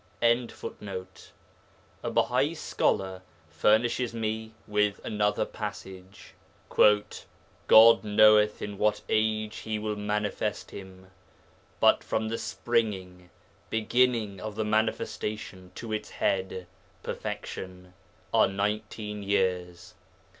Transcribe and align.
']A 0.23 0.47
Bahai 2.05 2.55
scholar 2.57 3.21
furnishes 3.51 4.15
me 4.15 4.51
with 4.65 4.99
another 5.05 5.45
passage 5.45 6.33
'God 6.71 8.03
knoweth 8.03 8.63
in 8.63 8.79
what 8.79 9.03
age 9.09 9.57
He 9.57 9.77
will 9.77 9.95
manifest 9.95 10.71
him. 10.71 11.11
But 11.79 12.03
from 12.03 12.29
the 12.29 12.39
springing 12.39 13.29
(beginning) 13.69 14.39
of 14.41 14.55
the 14.55 14.65
manifestation 14.65 15.71
to 15.75 15.93
its 15.93 16.09
head 16.09 16.65
(perfection) 17.03 17.93
are 18.33 18.47
nineteen 18.47 19.21
years.' 19.21 19.93